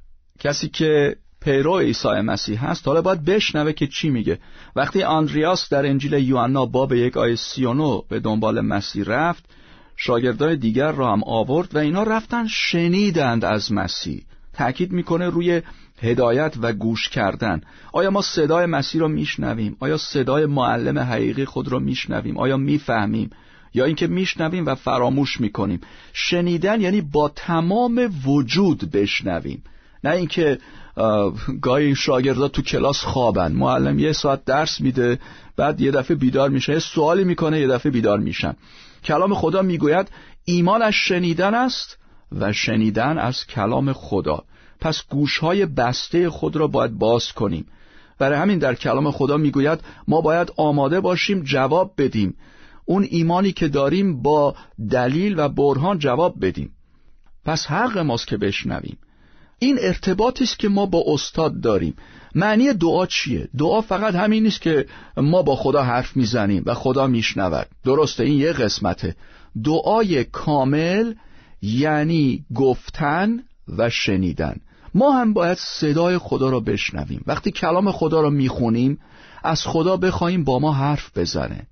کسی 0.41 0.69
که 0.69 1.17
پیرو 1.41 1.79
عیسی 1.79 2.09
مسیح 2.09 2.65
هست 2.65 2.89
حالا 2.89 3.03
باید 3.03 3.25
بشنوه 3.25 3.73
که 3.73 3.87
چی 3.87 4.11
میگه. 4.11 4.39
وقتی 4.77 5.03
آندریاس 5.03 5.69
در 5.69 5.87
انجیل 5.87 6.13
یوحنا 6.13 6.67
باب 6.67 6.93
یک 6.93 7.17
آیه 7.17 7.37
39 7.37 8.03
به 8.09 8.21
دنبال 8.21 8.61
مسیح 8.61 9.05
رفت 9.07 9.45
شاگردای 9.97 10.57
دیگر 10.57 10.93
را 10.93 11.13
هم 11.13 11.25
آورد 11.25 11.75
و 11.75 11.79
اینا 11.79 12.03
رفتن 12.03 12.47
شنیدند 12.47 13.45
از 13.45 13.73
مسیح. 13.73 14.23
تأکید 14.53 14.93
می‌کنه 14.93 15.27
روی 15.27 15.63
هدایت 16.03 16.55
و 16.61 16.73
گوش 16.73 17.09
کردن. 17.09 17.61
آیا 17.93 18.11
ما 18.11 18.23
صدای 18.23 18.67
مسیح 18.67 19.01
را 19.01 19.09
میشنویم؟ 19.09 19.77
آیا 19.81 19.97
صدای 19.97 20.47
معلم 20.47 20.99
حقیقی 20.99 21.45
خود 21.45 21.69
را 21.69 21.79
میشنویم؟ 21.79 22.39
آیا 22.39 22.57
می‌فهمیم؟ 22.57 23.31
یا 23.77 23.85
اینکه 23.85 24.07
میشنویم 24.07 24.67
و 24.67 24.75
فراموش 24.75 25.41
می‌کنیم. 25.41 25.81
شنیدن 26.13 26.81
یعنی 26.81 27.01
با 27.01 27.29
تمام 27.29 28.11
وجود 28.27 28.91
بشنویم. 28.91 29.63
نه 30.05 30.11
اینکه 30.11 30.59
گاهی 31.63 31.95
شاگردا 31.95 32.49
تو 32.49 32.63
کلاس 32.63 33.01
خوابن. 33.01 33.53
معلم 33.53 33.99
یه 33.99 34.13
ساعت 34.13 34.45
درس 34.45 34.81
میده 34.81 35.19
بعد 35.57 35.81
یه 35.81 35.91
دفعه 35.91 36.17
بیدار 36.17 36.49
میشه. 36.49 36.73
یه 36.73 36.79
سوالی 36.79 37.25
می‌کنه 37.25 37.61
یه 37.61 37.69
دفعه 37.69 37.93
بیدار 37.93 38.19
میشن. 38.19 38.57
کلام 39.05 39.35
خدا 39.35 39.63
می‌گوید 39.63 40.09
ایمان 40.45 40.83
از 40.83 40.93
شنیدن 40.93 41.55
است 41.55 41.99
و 42.39 42.53
شنیدن 42.53 43.19
از 43.19 43.47
کلام 43.47 43.93
خدا. 43.93 44.45
پس 44.81 45.03
گوشهای 45.11 45.67
بسته 45.67 46.31
خود 46.31 46.57
را 46.57 46.67
باید 46.67 46.99
باز 46.99 47.33
کنیم. 47.33 47.67
برای 48.19 48.39
همین 48.39 48.59
در 48.59 48.75
کلام 48.75 49.11
خدا 49.11 49.37
می‌گوید 49.37 49.81
ما 50.09 50.21
باید 50.21 50.53
آماده 50.57 51.01
باشیم 51.01 51.43
جواب 51.43 51.93
بدیم. 51.99 52.35
اون 52.89 53.07
ایمانی 53.11 53.53
که 53.53 53.69
داریم 53.69 54.23
با 54.23 54.55
دلیل 54.91 55.39
و 55.39 55.49
برهان 55.49 55.99
جواب 55.99 56.35
بدیم. 56.41 56.71
پس 57.45 57.67
حق 57.67 57.99
ماست 57.99 58.27
که 58.27 58.37
بشنویم. 58.37 58.99
این 59.59 59.79
ارتباطی 59.81 60.45
است 60.45 60.59
که 60.59 60.69
ما 60.69 60.87
با 60.87 61.05
استاد 61.07 61.61
داریم. 61.61 61.95
معنی 62.35 62.73
دعا 62.73 63.07
چیه؟ 63.07 63.49
دعا 63.59 63.81
فقط 63.81 64.15
همین 64.15 64.43
نیست 64.43 64.61
که 64.61 64.87
ما 65.17 65.43
با 65.43 65.57
خدا 65.57 65.83
حرف 65.83 66.17
می‌زنیم 66.17 66.63
و 66.67 66.75
خدا 66.75 67.07
میشنود. 67.07 67.67
درسته 67.85 68.25
این 68.25 68.39
یه 68.39 68.53
قسمته. 68.53 69.17
دعای 69.65 70.25
کامل 70.25 71.15
یعنی 71.63 72.45
گفتن 72.55 73.41
و 73.79 73.91
شنیدن. 73.91 74.57
ما 74.95 75.13
هم 75.13 75.33
باید 75.33 75.59
صدای 75.61 76.19
خدا 76.19 76.51
را 76.51 76.61
بشنویم. 76.61 77.25
وقتی 77.27 77.51
کلام 77.51 77.93
خدا 77.93 78.21
را 78.21 78.31
می‌خونیم 78.31 78.99
از 79.43 79.63
خدا 79.65 79.97
بخواهیم 79.97 80.45
با 80.45 80.59
ما 80.59 80.73
حرف 80.73 81.19
بزنه. 81.19 81.67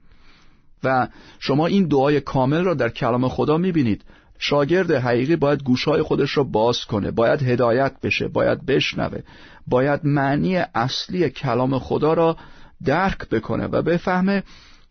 و 0.84 1.08
شما 1.38 1.66
این 1.66 1.88
دعای 1.88 2.20
کامل 2.20 2.64
را 2.64 2.74
در 2.74 2.88
کلام 2.88 3.28
خدا 3.28 3.56
می‌بینید. 3.56 4.02
شاگرد 4.38 4.90
حقیقی 4.90 5.36
باید 5.36 5.62
گوشهای 5.62 6.02
خودش 6.02 6.36
را 6.36 6.42
باز 6.42 6.84
کنه 6.84 7.10
باید 7.10 7.42
هدایت 7.42 8.00
بشه 8.02 8.28
باید 8.28 8.66
بشنوه 8.66 9.20
باید 9.66 10.00
معنی 10.04 10.56
اصلی 10.56 11.30
کلام 11.30 11.78
خدا 11.78 12.12
را 12.12 12.36
درک 12.84 13.28
بکنه 13.28 13.66
و 13.66 13.82
بفهمه 13.82 14.42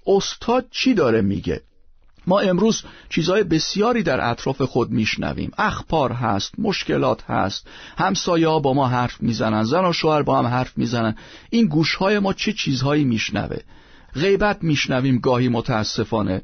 استاد 0.07 0.65
چی 0.71 0.93
داره 0.93 1.21
میگه. 1.21 1.61
ما 2.27 2.39
امروز 2.39 2.83
چیزهای 3.09 3.43
بسیاری 3.43 4.03
در 4.03 4.29
اطراف 4.31 4.61
خود 4.61 4.91
میشنویم. 4.91 5.51
اخبار 5.57 6.11
هست 6.11 6.53
مشکلات 6.57 7.23
هست 7.23 7.67
همسایه 7.97 8.47
ها 8.47 8.59
با 8.59 8.73
ما 8.73 8.87
حرف 8.87 9.21
می‌زنن 9.21 9.63
زن 9.63 9.85
و 9.85 9.93
شوهر 9.93 10.21
با 10.21 10.39
هم 10.39 10.45
حرف 10.45 10.77
می‌زنن. 10.77 11.15
این 11.49 11.67
گوشهای 11.67 12.19
ما 12.19 12.33
چه 12.33 12.53
چیزهایی 12.53 13.03
میشنوه؟ 13.03 13.57
غیبت 14.15 14.63
میشنویم 14.63 15.17
گاهی 15.17 15.47
متاسفانه. 15.47 16.41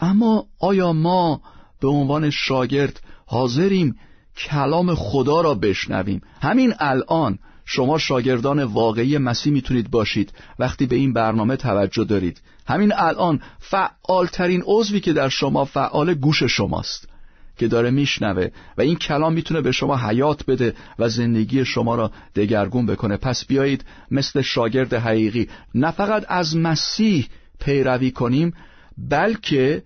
اما 0.00 0.46
آیا 0.60 0.92
ما 0.92 1.40
به 1.80 1.88
عنوان 1.88 2.30
شاگرد 2.30 3.00
حاضریم 3.26 3.96
کلام 4.36 4.94
خدا 4.94 5.40
را 5.40 5.54
بشنویم؟ 5.54 6.20
همین 6.42 6.74
الان 6.78 7.38
شما 7.64 7.98
شاگردان 7.98 8.64
واقعی 8.64 9.18
مسیح 9.18 9.52
می‌تونید 9.52 9.90
باشید. 9.90 10.32
وقتی 10.58 10.86
به 10.86 10.96
این 10.96 11.12
برنامه 11.12 11.56
توجه 11.56 12.04
دارید. 12.04 12.40
همین 12.66 12.92
الان 12.96 13.40
فعالترین 13.58 14.62
عضوی 14.66 15.00
که 15.00 15.12
در 15.12 15.28
شما 15.28 15.64
فعال 15.64 16.14
گوش 16.14 16.42
شماست. 16.42 17.11
که 17.56 17.68
داره 17.68 17.90
میشنوه 17.90 18.48
و 18.78 18.82
این 18.82 18.96
کلام 18.96 19.32
می‌تونه 19.32 19.60
به 19.60 19.72
شما 19.72 19.96
حیات 19.96 20.46
بده 20.46 20.74
و 20.98 21.08
زندگی 21.08 21.64
شما 21.64 21.94
را 21.94 22.10
دگرگون 22.34 22.86
بکنه. 22.86 23.16
پس 23.16 23.46
بیایید 23.46 23.84
مثل 24.10 24.40
شاگرد 24.40 24.94
حقیقی 24.94 25.48
نه 25.74 25.90
فقط 25.90 26.24
از 26.28 26.56
مسیح 26.56 27.28
پیروی 27.60 28.10
کنیم 28.10 28.54
بلکه 28.98 29.82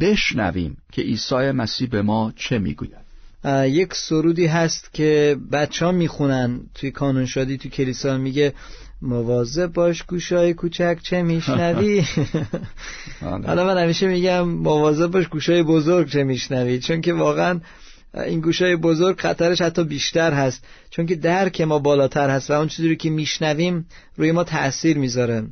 بشنویم 0.00 0.76
که 0.92 1.02
عیسی 1.02 1.50
مسیح 1.50 1.88
به 1.88 2.02
ما 2.02 2.32
چه 2.36 2.58
می‌گوید. 2.58 3.05
یک 3.46 3.94
سرودی 3.94 4.46
هست 4.46 4.92
که 4.92 5.36
بچه 5.52 5.86
ها 5.86 5.92
می‌خونن 5.92 6.60
توی 6.74 6.90
کانون 6.90 7.26
شادی 7.26 7.58
توی 7.58 7.70
کلیسا 7.70 8.18
میگه 8.18 8.52
مواظب 9.02 9.66
باش 9.66 10.02
گوشای 10.02 10.54
کوچک 10.54 10.98
چه 11.02 11.22
میشنوی؟ 11.22 12.04
حالا 13.46 13.64
من 13.64 13.82
همیشه 13.82 14.06
میگم 14.06 14.48
مواظب 14.48 15.06
باش 15.06 15.28
گوشای 15.28 15.62
بزرگ 15.62 16.08
چه 16.08 16.24
میشنوی؟ 16.24 16.78
چون 16.78 17.00
که 17.00 17.12
واقعا 17.12 17.60
این 18.14 18.40
گوشای 18.40 18.76
بزرگ 18.76 19.20
خطرش 19.20 19.60
حتی 19.60 19.84
بیشتر 19.84 20.32
هست. 20.32 20.64
چون 20.90 21.06
که 21.06 21.14
درک 21.14 21.60
ما 21.60 21.78
بالاتر 21.78 22.30
هست 22.30 22.50
و 22.50 22.52
اون 22.52 22.68
چیزی 22.68 22.96
که 22.96 23.10
میشنویم 23.10 23.86
روی 24.16 24.32
ما 24.32 24.44
تأثیر 24.44 24.98
می‌ذاره. 24.98 25.42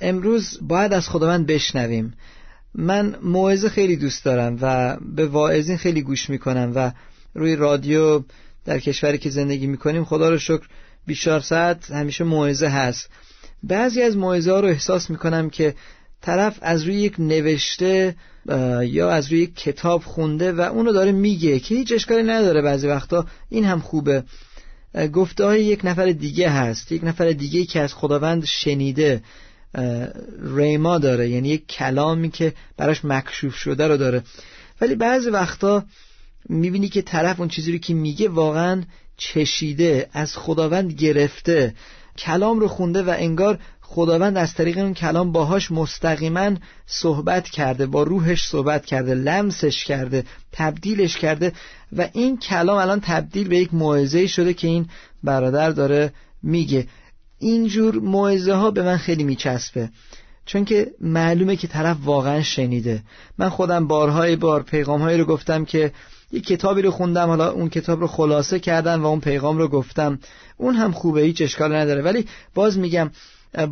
امروز 0.00 0.58
باید 0.62 0.92
از 0.92 1.08
خداوند 1.08 1.46
بشنویم. 1.46 2.14
من 2.78 3.16
موعظه 3.22 3.68
خیلی 3.68 3.96
دوست 3.96 4.24
دارم 4.24 4.58
و 4.60 4.96
به 5.16 5.26
واعظین 5.26 5.76
خیلی 5.76 6.02
گوش 6.02 6.30
می‌کنم 6.30 6.72
و 6.74 6.92
روی 7.34 7.56
رادیو 7.56 8.22
در 8.64 8.78
کشوری 8.78 9.18
که 9.18 9.30
زندگی 9.30 9.66
می‌کنیم 9.66 10.04
خدا 10.04 10.30
رو 10.30 10.38
شکر 10.38 10.66
بیشتر 11.06 11.40
ساعت 11.40 11.90
همیشه 11.90 12.24
موعظه 12.24 12.66
هست. 12.66 13.10
بعضی 13.62 14.02
از 14.02 14.16
موعظه 14.16 14.50
ها 14.50 14.60
رو 14.60 14.68
احساس 14.68 15.10
می‌کنم 15.10 15.50
که 15.50 15.74
طرف 16.22 16.58
از 16.62 16.82
روی 16.82 16.94
یک 16.94 17.14
نوشته 17.18 18.16
یا 18.82 19.10
از 19.10 19.32
روی 19.32 19.40
یک 19.40 19.54
کتاب 19.56 20.02
خونده 20.02 20.52
و 20.52 20.60
اونو 20.60 20.92
داره 20.92 21.12
میگه 21.12 21.58
که 21.58 21.74
هیچ 21.74 21.92
اشکالی 21.92 22.22
نداره 22.22 22.62
بعضی 22.62 22.86
وقتا. 22.86 23.26
این 23.48 23.64
هم 23.64 23.80
خوبه. 23.80 24.24
گفته 25.12 25.44
های 25.44 25.64
یک 25.64 25.80
نفر 25.84 26.12
دیگه 26.12 26.50
هست. 26.50 26.92
یک 26.92 27.04
نفر 27.04 27.32
دیگه 27.32 27.64
که 27.64 27.80
از 27.80 27.94
خداوند 27.94 28.44
شنیده. 28.44 29.22
ریما 30.56 30.98
داره 30.98 31.28
یعنی 31.28 31.48
یک 31.48 31.66
کلامی 31.66 32.30
که 32.30 32.52
براش 32.76 33.04
مکشوف 33.04 33.54
شده 33.54 33.88
رو 33.88 33.96
داره. 33.96 34.22
ولی 34.80 34.94
بعضی 34.94 35.30
وقتا 35.30 35.84
می‌بینی 36.48 36.88
که 36.88 37.02
طرف 37.02 37.40
اون 37.40 37.48
چیزی 37.48 37.72
رو 37.72 37.78
که 37.78 37.94
میگه 37.94 38.28
واقعا 38.28 38.82
چشیده 39.16 40.08
از 40.12 40.36
خداوند 40.36 40.92
گرفته. 40.92 41.74
کلام 42.18 42.60
رو 42.60 42.68
خونده 42.68 43.02
و 43.02 43.14
انگار 43.18 43.58
خداوند 43.80 44.36
از 44.36 44.54
طریق 44.54 44.78
اون 44.78 44.94
کلام 44.94 45.32
باهاش 45.32 45.72
مستقیما 45.72 46.50
صحبت 46.86 47.48
کرده 47.48 47.86
با 47.86 48.02
روحش 48.02 48.46
صحبت 48.46 48.86
کرده 48.86 49.14
لمسش 49.14 49.84
کرده 49.84 50.24
تبدیلش 50.52 51.16
کرده 51.16 51.52
و 51.96 52.08
این 52.12 52.38
کلام 52.38 52.78
الان 52.78 53.00
تبدیل 53.00 53.48
به 53.48 53.58
یک 53.58 53.74
موعظه 53.74 54.26
شده 54.26 54.54
که 54.54 54.68
این 54.68 54.88
برادر 55.24 55.70
داره 55.70 56.12
میگه. 56.42 56.86
اینجور 57.38 57.98
موعظه 57.98 58.52
ها 58.52 58.70
به 58.70 58.82
من 58.82 58.96
خیلی 58.96 59.24
میچسبه. 59.24 59.90
چون 60.46 60.64
که 60.64 60.90
معلومه 61.00 61.56
که 61.56 61.68
طرف 61.68 61.96
واقعا 62.04 62.42
شنیده. 62.42 63.02
من 63.38 63.48
خودم 63.48 63.86
بارهای 63.86 64.36
بار 64.36 64.62
پیغام 64.62 65.00
هایی 65.00 65.18
رو 65.18 65.24
گفتم 65.24 65.64
که 65.64 65.92
یک 66.32 66.46
کتابی 66.46 66.82
رو 66.82 66.90
خوندم 66.90 67.28
حالا 67.28 67.50
اون 67.50 67.68
کتاب 67.68 68.00
رو 68.00 68.06
خلاصه 68.06 68.58
کردم 68.58 69.02
و 69.02 69.06
اون 69.06 69.20
پیغام 69.20 69.58
رو 69.58 69.68
گفتم. 69.68 70.18
اون 70.56 70.74
هم 70.74 70.92
خوبه 70.92 71.20
هیچ 71.20 71.42
اشکال 71.42 71.74
نداره. 71.74 72.02
ولی 72.02 72.26
باز 72.54 72.78
میگم 72.78 73.10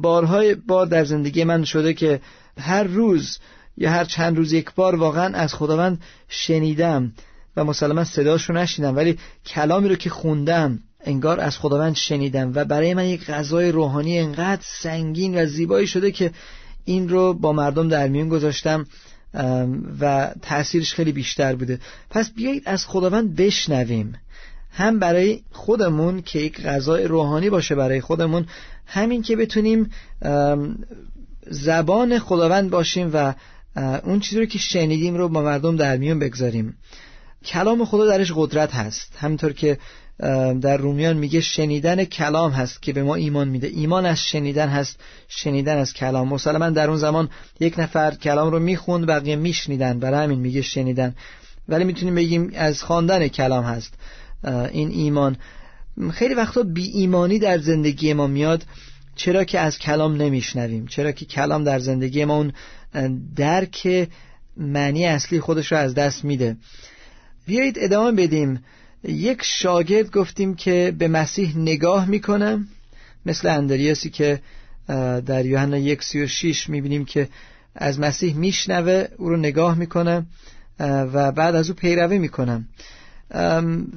بارهای 0.02 0.54
بار 0.54 0.86
در 0.86 1.04
زندگی 1.04 1.44
من 1.44 1.64
شده 1.64 1.94
که 1.94 2.20
هر 2.58 2.82
روز 2.82 3.38
یا 3.76 3.90
هر 3.90 4.04
چند 4.04 4.36
روز 4.36 4.52
یک 4.52 4.74
بار 4.74 4.94
واقعا 4.94 5.34
از 5.34 5.54
خداوند 5.54 6.02
شنیدم 6.28 7.12
و 7.56 7.64
مسلما 7.64 8.04
صداش 8.04 8.50
رو 8.50 8.56
نشیدم. 8.56 8.96
ولی 8.96 9.18
کلامی 9.46 9.88
رو 9.88 9.94
که 9.94 10.10
خوندم 10.10 10.78
انگار 11.04 11.40
از 11.40 11.58
خداوند 11.58 11.94
شنیدم 11.94 12.52
و 12.54 12.64
برای 12.64 12.94
من 12.94 13.06
یک 13.06 13.26
غذای 13.26 13.72
روحانی 13.72 14.18
انقدر 14.18 14.62
سنگین 14.82 15.42
و 15.42 15.46
زیبایی 15.46 15.86
شده 15.86 16.12
که 16.12 16.30
این 16.84 17.08
رو 17.08 17.34
با 17.34 17.52
مردم 17.52 17.88
در 17.88 18.08
میون 18.08 18.28
گذاشتم 18.28 18.86
و 20.00 20.34
تأثیرش 20.42 20.94
خیلی 20.94 21.12
بیشتر 21.12 21.54
بوده. 21.54 21.78
پس 22.10 22.30
بیایید 22.30 22.62
از 22.66 22.86
خداوند 22.86 23.36
بشنویم. 23.36 24.14
هم 24.72 24.98
برای 24.98 25.42
خودمون 25.52 26.22
که 26.22 26.38
یک 26.38 26.60
غذای 26.60 27.04
روحانی 27.04 27.50
باشه 27.50 27.74
برای 27.74 28.00
خودمون 28.00 28.46
همین 28.86 29.22
که 29.22 29.36
بتونیم 29.36 29.90
زبان 31.50 32.18
خداوند 32.18 32.70
باشیم 32.70 33.10
و 33.14 33.34
اون 34.04 34.20
چیزی 34.20 34.40
رو 34.40 34.46
که 34.46 34.58
شنیدیم 34.58 35.16
رو 35.16 35.28
با 35.28 35.42
مردم 35.42 35.76
در 35.76 35.96
میون 35.96 36.18
بگذاریم. 36.18 36.76
کلام 37.44 37.84
خدا 37.84 38.06
درش 38.06 38.32
قدرت 38.36 38.74
هست. 38.74 39.16
همینطور 39.16 39.52
که 39.52 39.78
در 40.60 40.76
رومیان 40.76 41.16
میگه 41.16 41.40
شنیدن 41.40 42.04
کلام 42.04 42.50
هست 42.50 42.82
که 42.82 42.92
به 42.92 43.02
ما 43.02 43.14
ایمان 43.14 43.48
میده. 43.48 43.66
ایمان 43.66 44.06
از 44.06 44.18
شنیدن 44.18 44.68
هست 44.68 45.00
شنیدن 45.28 45.78
از 45.78 45.92
کلام. 45.92 46.28
مسلما 46.28 46.70
در 46.70 46.88
اون 46.88 46.98
زمان 46.98 47.28
یک 47.60 47.78
نفر 47.78 48.14
کلام 48.14 48.50
رو 48.50 48.58
می‌خوند 48.58 49.06
بقیه 49.06 49.36
میشنیدن. 49.36 49.98
برای 49.98 50.24
همین 50.24 50.40
میگه 50.40 50.62
شنیدن. 50.62 51.14
ولی 51.68 51.84
می‌تونیم 51.84 52.14
بگیم 52.14 52.50
از 52.54 52.82
خواندن 52.82 53.28
کلام 53.28 53.64
هست 53.64 53.94
این 54.72 54.90
ایمان. 54.90 55.36
خیلی 56.12 56.34
وقتا 56.34 56.62
بی 56.62 56.84
ایمانی 56.84 57.38
در 57.38 57.58
زندگی 57.58 58.12
ما 58.12 58.26
میاد 58.26 58.64
چرا 59.16 59.44
که 59.44 59.60
از 59.60 59.78
کلام 59.78 60.16
نمیشنویم؟ 60.16 60.86
چرا 60.86 61.12
که 61.12 61.24
کلام 61.24 61.64
در 61.64 61.78
زندگی 61.78 62.24
ما 62.24 62.36
اون 62.36 62.52
درک 63.36 64.08
معنی 64.56 65.06
اصلی 65.06 65.40
خودش 65.40 65.72
رو 65.72 65.78
از 65.78 65.94
دست 65.94 66.24
میده. 66.24 66.56
بیایید 67.46 67.76
ادامه 67.78 68.12
بدیم. 68.12 68.64
یک 69.08 69.42
شاگرد 69.42 70.10
گفتیم 70.10 70.54
که 70.54 70.94
به 70.98 71.08
مسیح 71.08 71.58
نگاه 71.58 72.06
می‌کنه 72.06 72.64
مثل 73.26 73.48
اندریاسی 73.48 74.10
که 74.10 74.40
در 75.26 75.46
یوحنا 75.46 75.78
یک 75.78 76.02
سی 76.02 76.22
و 76.22 76.26
شیش 76.26 76.68
می‌بینیم 76.68 77.04
که 77.04 77.28
از 77.74 78.00
مسیح 78.00 78.34
میشنوه 78.34 79.06
او 79.18 79.28
رو 79.28 79.36
نگاه 79.36 79.78
می‌کنه 79.78 80.26
و 80.80 81.32
بعد 81.32 81.54
از 81.54 81.68
او 81.70 81.76
پیروی 81.76 82.18
می‌کنه 82.18 82.64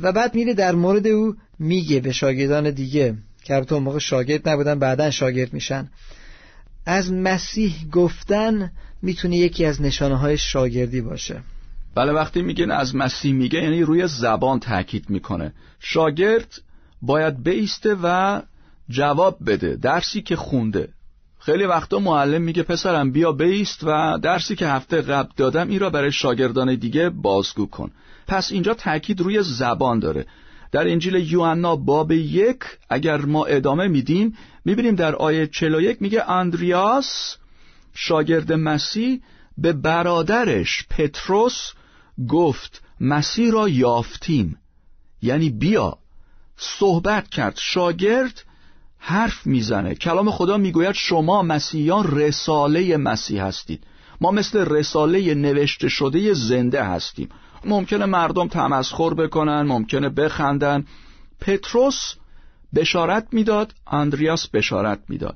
و 0.02 0.12
بعد 0.12 0.36
میره 0.36 0.54
در 0.54 0.76
مورد 0.76 1.08
او 1.08 1.36
میگه 1.60 2.00
به 2.00 2.12
شاگردان 2.12 2.70
دیگه 2.70 3.16
که 3.44 3.56
البته 3.56 3.80
موقع 3.80 4.00
شاگرد 4.00 4.50
نبودن 4.50 4.80
بعدا 4.80 5.12
شاگرد 5.12 5.54
میشن. 5.54 5.90
از 6.86 7.14
مسیح 7.14 7.76
گفتن 7.92 8.72
می‌تونه 9.02 9.38
یکی 9.38 9.66
از 9.66 9.82
نشانه 9.82 10.16
های 10.16 10.38
شاگردی 10.38 11.02
باشه. 11.02 11.42
بله 11.98 12.12
وقتی 12.12 12.42
میگن 12.42 12.72
از 12.72 12.96
مسیح 12.96 13.34
میگه 13.34 13.64
یعنی 13.64 13.82
روی 13.82 14.08
زبان 14.08 14.60
تاکید 14.60 15.10
می‌کنه. 15.10 15.54
شاگرد 15.80 16.62
باید 17.02 17.44
بیسته 17.44 17.96
و 18.04 18.42
جواب 18.90 19.38
بده 19.48 19.76
درسی 19.76 20.22
که 20.22 20.36
خونده. 20.36 20.90
خیلی 21.40 21.64
وقتا 21.64 22.00
معلم 22.00 22.42
میگه 22.42 22.64
پسرم 22.64 23.12
بیا 23.12 23.32
بیست 23.32 23.80
و 23.84 24.20
درسی 24.22 24.56
که 24.56 24.68
هفته 24.68 25.02
قبل 25.02 25.30
دادم 25.38 25.70
این 25.70 25.80
را 25.80 25.90
برای 25.90 26.12
شاگردان 26.12 26.76
دیگه 26.76 27.10
بازگو 27.10 27.66
کن. 27.66 27.92
پس 28.28 28.52
اینجا 28.52 28.74
تاکید 28.74 29.22
روی 29.22 29.44
زبان 29.44 30.00
داره. 30.00 30.26
در 30.72 30.88
انجیل 30.88 31.16
یوحنا 31.16 31.76
باب 31.76 32.12
یک 32.12 32.60
اگر 32.90 33.18
ما 33.18 33.46
ادامه 33.46 33.88
میدیم 33.88 34.38
می‌بینیم 34.66 34.96
در 34.96 35.16
آیه 35.16 35.48
41 35.48 36.02
میگه 36.02 36.30
اندریاس 36.30 37.38
شاگرد 37.94 38.54
مسیح 38.54 39.22
به 39.58 39.74
برادرش 39.74 40.86
پتروس 40.90 41.72
گفت 42.30 42.82
مسیح 43.00 43.52
را 43.52 43.70
یافتیم. 43.70 44.58
یعنی 45.22 45.50
بیا 45.50 45.98
صحبت 46.58 47.30
کرد. 47.30 47.58
شاگرد 47.58 48.44
حرف 49.00 49.48
می‌زنه. 49.48 49.96
کلام 49.96 50.32
خدا 50.32 50.58
می‌گوید 50.58 50.96
شما 50.96 51.42
مسیحیان 51.42 52.18
رساله 52.18 52.98
مسیح 52.98 53.44
هستید. 53.44 53.84
ما 54.22 54.32
مثل 54.32 54.60
رساله 54.60 55.34
نوشته 55.34 55.88
شده 55.90 56.34
زنده 56.34 56.84
هستیم. 56.84 57.30
ممکنه 57.66 58.06
مردم 58.06 58.48
تمسخر 58.48 59.14
بکنن 59.14 59.62
ممکنه 59.62 60.10
بخندن. 60.10 60.86
پتروس 61.40 62.14
بشارت 62.76 63.28
می‌داد 63.32 63.74
آندریاس 63.86 64.48
بشارت 64.48 65.00
می‌داد. 65.10 65.36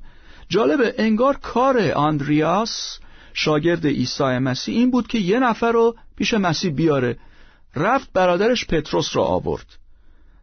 جالبه 0.49 0.95
انگار 0.97 1.37
کار 1.37 1.91
آندریاس 1.91 2.99
شاگرد 3.33 3.87
عیسی 3.87 4.23
مسیح 4.23 4.77
این 4.77 4.91
بود 4.91 5.07
که 5.07 5.17
یه 5.17 5.39
نفر 5.39 5.71
رو 5.71 5.95
پیش 6.21 6.33
مسیح 6.33 6.71
بیاره. 6.71 7.17
رفت 7.75 8.13
برادرش 8.13 8.65
پتروس 8.65 9.15
را 9.15 9.23
آورد. 9.23 9.65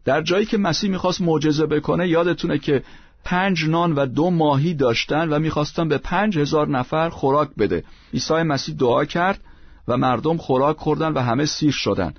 در 0.05 0.21
جایی 0.21 0.45
که 0.45 0.57
مسیح 0.57 0.89
می‌خواست 0.89 1.21
معجزه 1.21 1.65
بکنه 1.65 2.07
یادتونه 2.07 2.57
که 2.57 2.83
پنج 3.23 3.65
نان 3.65 3.93
و 3.93 4.05
دو 4.05 4.29
ماهی 4.29 4.73
داشتن 4.73 5.29
و 5.29 5.39
می‌خواستن 5.39 5.87
به 5.87 5.97
پنج 5.97 6.37
هزار 6.37 6.67
نفر 6.67 7.09
خوراک 7.09 7.49
بده. 7.57 7.83
عیسی 8.13 8.33
مسیح 8.33 8.75
دعا 8.75 9.05
کرد 9.05 9.39
و 9.87 9.97
مردم 9.97 10.37
خوراک 10.37 10.77
خوردن 10.77 11.13
و 11.13 11.19
همه 11.19 11.45
سیر 11.45 11.71
شدن. 11.71 12.13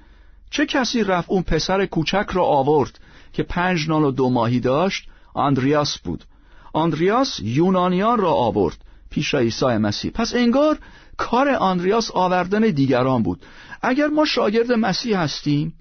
چه 0.50 0.66
کسی 0.66 1.04
رفت 1.04 1.30
اون 1.30 1.42
پسر 1.42 1.86
کوچک 1.86 2.26
را 2.32 2.44
آورد 2.44 2.98
که 3.32 3.42
پنج 3.42 3.88
نان 3.88 4.02
و 4.02 4.10
دو 4.10 4.30
ماهی 4.30 4.60
داشت؟ 4.60 5.08
آندریاس 5.34 5.98
بود. 5.98 6.24
آندریاس 6.72 7.40
یونانیان 7.42 8.18
را 8.18 8.32
آورد 8.32 8.76
پیش 9.10 9.34
عیسی 9.34 9.66
مسیح. 9.66 10.10
پس 10.10 10.34
انگار 10.34 10.78
کار 11.20 11.48
آندریاس 11.48 12.10
آوردن 12.10 12.60
دیگران 12.60 13.22
بود. 13.22 13.42
اگر 13.82 14.06
ما 14.06 14.24
شاگرد 14.24 14.72
مسیح 14.72 15.18
هستیم 15.18 15.74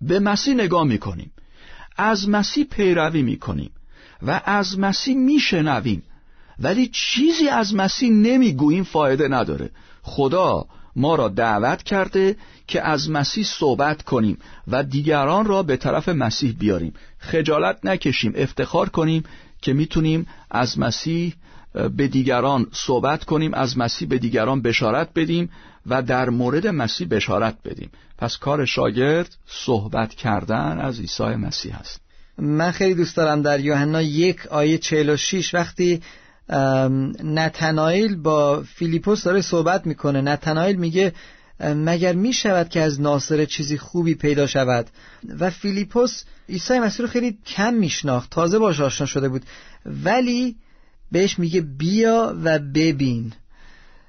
به 0.00 0.20
مسیح 0.20 0.54
نگاه 0.54 0.84
می‌کنیم. 0.84 1.30
از 1.96 2.28
مسیح 2.28 2.64
پیروی 2.64 3.22
می‌کنیم 3.22 3.70
و 4.26 4.40
از 4.44 4.78
مسیح 4.78 5.16
میشنویم. 5.16 6.02
ولی 6.58 6.90
چیزی 6.92 7.48
از 7.48 7.74
مسیح 7.74 8.10
نمی‌گوییم 8.10 8.84
فایده 8.84 9.28
نداره. 9.28 9.70
خدا 10.02 10.66
ما 10.96 11.14
را 11.14 11.28
دعوت 11.28 11.82
کرده 11.82 12.36
که 12.66 12.82
از 12.82 13.10
مسیح 13.10 13.44
صحبت 13.44 14.02
کنیم 14.02 14.38
و 14.68 14.82
دیگران 14.82 15.44
را 15.46 15.62
به 15.62 15.76
طرف 15.76 16.08
مسیح 16.08 16.56
بیاریم. 16.58 16.94
خجالت 17.18 17.78
نکشیم 17.84 18.32
افتخار 18.36 18.88
کنیم 18.88 19.24
که 19.62 19.72
می‌تونیم 19.72 20.26
از 20.50 20.78
مسیح 20.78 21.34
به 21.96 22.08
دیگران 22.08 22.66
صحبت 22.72 23.24
کنیم 23.24 23.54
از 23.54 23.78
مسیح 23.78 24.08
به 24.08 24.18
دیگران 24.18 24.62
بشارت 24.62 25.08
بدیم 25.14 25.50
و 25.86 26.02
در 26.02 26.30
مورد 26.30 26.66
مسیح 26.66 27.08
بشارت 27.08 27.56
بدیم. 27.64 27.90
پس 28.18 28.36
کار 28.36 28.64
شاگرد 28.64 29.36
صحبت 29.46 30.14
کردن 30.14 30.80
از 30.80 31.00
عیسی 31.00 31.24
مسیح 31.24 31.78
است. 31.78 32.00
من 32.38 32.70
خیلی 32.70 32.94
دوست 32.94 33.16
دارم 33.16 33.42
در 33.42 33.60
یوحنا 33.60 34.02
یک 34.02 34.46
آیه 34.46 34.78
46 34.78 35.54
وقتی 35.54 36.02
نتنایل 37.24 38.16
با 38.16 38.62
فیلیپوس 38.62 39.24
داره 39.24 39.40
صحبت 39.40 39.86
می‌کنه. 39.86 40.20
نتنایل 40.20 40.76
میگه 40.76 41.12
مگر 41.60 42.12
می 42.12 42.32
شود 42.32 42.68
که 42.68 42.80
از 42.80 43.00
ناصر 43.00 43.44
چیزی 43.44 43.78
خوبی 43.78 44.14
پیدا 44.14 44.46
شود؟ 44.46 44.86
و 45.38 45.50
فیلیپوس 45.50 46.24
عیسی 46.48 46.78
مسیح 46.78 47.06
رو 47.06 47.12
خیلی 47.12 47.38
کم 47.46 47.74
میشناخت 47.74 48.30
تازه 48.30 48.58
باش 48.58 48.80
آشنا 48.80 49.06
شده 49.06 49.28
بود. 49.28 49.42
ولی 49.86 50.56
بهش 51.14 51.38
میگه 51.38 51.60
بیا 51.60 52.36
و 52.44 52.58
ببین. 52.58 53.32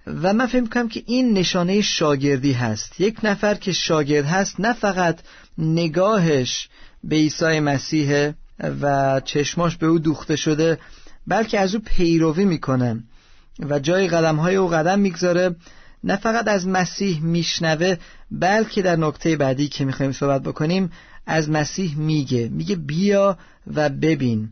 و 0.07 0.33
من 0.33 0.47
فکر 0.47 0.61
می‌کنم 0.61 0.89
که 0.89 1.03
این 1.05 1.33
نشانه 1.33 1.81
شاگردی 1.81 2.51
هست. 2.51 3.01
یک 3.01 3.17
نفر 3.23 3.55
که 3.55 3.71
شاگرد 3.71 4.25
هست 4.25 4.59
نه 4.59 4.73
فقط 4.73 5.19
نگاهش 5.57 6.69
به 7.03 7.15
عیسی 7.15 7.59
مسیح 7.59 8.31
و 8.81 9.19
چشماش 9.25 9.75
به 9.77 9.87
او 9.87 9.99
دوخته 9.99 10.35
شده 10.35 10.79
بلکه 11.27 11.59
از 11.59 11.75
او 11.75 11.81
پیروی 11.85 12.45
می‌کنه 12.45 13.03
و 13.59 13.79
جای 13.79 14.07
قدم 14.07 14.35
های 14.35 14.55
او 14.55 14.67
قدم 14.67 14.99
می‌گذاره. 14.99 15.55
نه 16.03 16.15
فقط 16.15 16.47
از 16.47 16.67
مسیح 16.67 17.21
میشنوه 17.21 17.95
بلکه 18.31 18.81
در 18.81 18.95
نکته 18.95 19.35
بعدی 19.35 19.67
که 19.67 19.85
می‌خوایم 19.85 20.11
صحبت 20.11 20.41
بکنیم 20.43 20.91
از 21.25 21.49
مسیح 21.49 21.97
میگه. 21.97 22.49
میگه 22.51 22.75
بیا 22.75 23.37
و 23.75 23.89
ببین. 23.89 24.49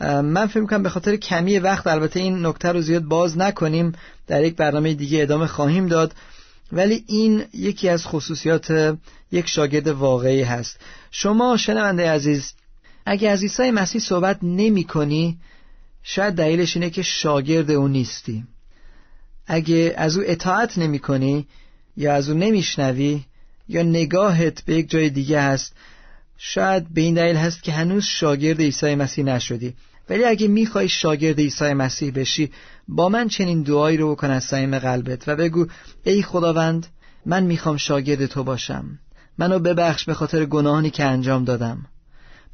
من 0.00 0.46
فکر 0.46 0.60
می‌کنم 0.60 0.82
به 0.82 0.88
خاطر 0.88 1.16
کمی 1.16 1.58
وقت 1.58 1.86
البته 1.86 2.20
این 2.20 2.46
نکته 2.46 2.72
رو 2.72 2.80
زیاد 2.80 3.02
باز 3.02 3.38
نکنیم 3.38 3.92
در 4.26 4.44
یک 4.44 4.56
برنامه 4.56 4.94
دیگه 4.94 5.22
ادامه 5.22 5.46
خواهیم 5.46 5.86
داد. 5.86 6.14
ولی 6.72 7.04
این 7.06 7.44
یکی 7.54 7.88
از 7.88 8.06
خصوصیات 8.06 8.96
یک 9.32 9.48
شاگرد 9.48 9.88
واقعی 9.88 10.42
هست. 10.42 10.80
شما 11.10 11.56
شنونده 11.56 12.10
عزیز 12.10 12.52
اگه 13.06 13.30
از 13.30 13.42
عیسی 13.42 13.70
مسیح 13.70 14.00
صحبت 14.00 14.38
نمی 14.42 14.84
کنی 14.84 15.38
شاید 16.02 16.34
دلیلش 16.34 16.76
اینه 16.76 16.90
که 16.90 17.02
شاگرد 17.02 17.70
او 17.70 17.88
نیستی. 17.88 18.44
اگه 19.46 19.94
از 19.96 20.16
او 20.16 20.22
اطاعت 20.26 20.78
نمی 20.78 20.98
کنی 20.98 21.46
یا 21.96 22.14
از 22.14 22.28
او 22.28 22.38
نمیشنوی 22.38 23.24
یا 23.68 23.82
نگاهت 23.82 24.64
به 24.64 24.74
یک 24.74 24.90
جای 24.90 25.10
دیگه 25.10 25.40
هست 25.40 25.72
شاید 26.38 26.94
به 26.94 27.00
این 27.00 27.14
دلیل 27.14 27.36
هست 27.36 27.62
که 27.62 27.72
هنوز 27.72 28.04
شاگرد 28.04 28.60
عیسی 28.60 28.94
مسیح 28.94 29.24
نشدی. 29.24 29.74
ولی 30.10 30.24
اگه 30.24 30.48
می‌خوای 30.48 30.88
شاگرد 30.88 31.38
عیسی 31.38 31.72
مسیح 31.72 32.12
بشی 32.12 32.50
با 32.88 33.08
من 33.08 33.28
چنین 33.28 33.62
دعایی 33.62 33.96
رو 33.96 34.12
بکن 34.14 34.30
از 34.30 34.44
صمیم 34.44 34.78
قلبت 34.78 35.28
و 35.28 35.36
بگو 35.36 35.66
ای 36.04 36.22
خداوند 36.22 36.86
من 37.26 37.42
می‌خوام 37.42 37.76
شاگرد 37.76 38.26
تو 38.26 38.44
باشم. 38.44 38.98
منو 39.38 39.58
ببخش 39.58 40.04
به 40.04 40.14
خاطر 40.14 40.44
گناهانی 40.44 40.90
که 40.90 41.04
انجام 41.04 41.44
دادم. 41.44 41.86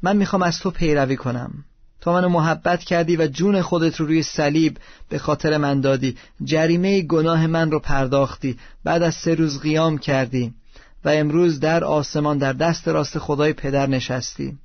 من 0.01 0.17
می‌خوام 0.17 0.41
از 0.41 0.59
تو 0.59 0.71
پیروی 0.71 1.15
کنم. 1.15 1.65
تو 2.01 2.13
منو 2.13 2.29
محبت 2.29 2.83
کردی 2.83 3.15
و 3.15 3.27
جون 3.27 3.61
خودت 3.61 3.99
رو 3.99 4.05
روی 4.05 4.23
صلیب 4.23 4.77
به 5.09 5.19
خاطر 5.19 5.57
من 5.57 5.81
دادی. 5.81 6.17
جریمه 6.43 7.01
گناه 7.01 7.47
من 7.47 7.71
رو 7.71 7.79
پرداختی. 7.79 8.57
بعد 8.83 9.03
از 9.03 9.15
سه 9.15 9.35
روز 9.35 9.59
قیام 9.59 9.97
کردی. 9.97 10.53
و 11.05 11.09
امروز 11.09 11.59
در 11.59 11.83
آسمان 11.83 12.37
در 12.37 12.53
دست 12.53 12.87
راست 12.87 13.19
خدای 13.19 13.53
پدر 13.53 13.87
نشستی. 13.87 14.57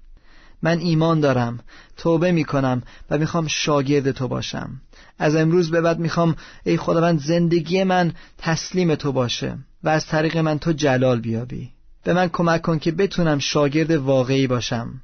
من 0.63 0.79
ایمان 0.79 1.21
دارم 1.21 1.59
توبه 1.97 2.33
می‌کنم 2.33 2.83
و 3.11 3.19
می‌خوام 3.19 3.47
شاگرد 3.47 4.11
تو 4.11 4.29
باشم. 4.29 4.81
از 5.19 5.37
امروز 5.37 5.71
به 5.71 5.81
بعد 5.81 5.99
می‌خوام 5.99 6.37
ای 6.65 6.77
خداوند 6.77 7.21
زندگی 7.21 7.85
من 7.85 8.13
تسلیم 8.39 8.95
تو 8.95 9.13
باشه 9.13 9.59
و 9.85 9.89
از 9.89 10.07
طریق 10.07 10.37
من 10.37 10.59
تو 10.59 10.73
جلال 10.73 11.21
بیابی. 11.21 11.71
به 12.05 12.13
من 12.13 12.29
کمک 12.29 12.63
کن 12.63 12.79
که 12.79 12.93
بتونم 12.93 13.39
شاگرد 13.39 13.91
واقعی 13.91 14.47
باشم 14.47 15.01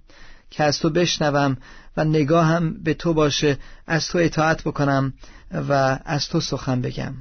که 0.51 0.65
از 0.65 0.79
تو 0.79 0.91
بشنوم 0.91 1.57
و 1.97 2.05
نگاهم 2.05 2.75
به 2.83 2.95
تو 2.95 3.15
باشه 3.15 3.59
از 3.87 4.09
تو 4.09 4.19
اطاعت 4.19 4.63
بکنم 4.63 5.13
و 5.69 5.99
از 6.05 6.29
تو 6.29 6.41
سخن 6.41 6.81
بگم. 6.81 7.15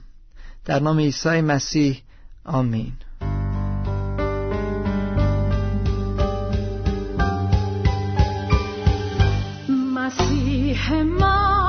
در 0.65 0.79
نام 0.79 0.99
عیسی 0.99 1.41
مسیح 1.41 2.01
آمین. 2.45 2.93
hai 10.83 11.03
maa 11.19 11.62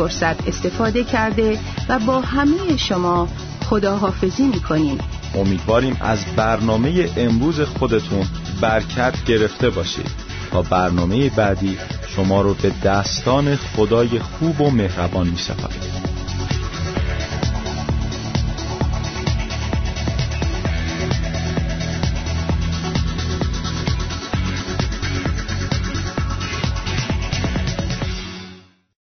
فرصت 0.00 0.48
استفاده 0.48 1.04
کرده 1.04 1.58
و 1.88 1.98
با 1.98 2.20
همه 2.20 2.76
شما 2.76 3.28
خداحافظی 3.64 4.42
می‌کنیم. 4.42 4.98
امیدواریم 5.34 5.96
از 6.00 6.24
برنامه 6.36 7.10
امروز 7.16 7.60
خودتون 7.60 8.26
برکت 8.60 9.24
گرفته 9.24 9.70
باشید. 9.70 10.10
تا 10.50 10.62
برنامه 10.62 11.30
بعدی 11.30 11.78
شما 12.16 12.42
رو 12.42 12.54
به 12.54 12.72
دستان 12.84 13.56
خدای 13.56 14.18
خوب 14.18 14.60
و 14.60 14.70
مهربان 14.70 15.26
می 15.26 15.38